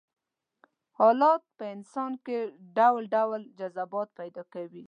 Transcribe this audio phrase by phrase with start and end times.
[0.99, 2.37] حالات په انسان کې
[2.77, 4.79] ډول ډول جذبات پيدا کوي.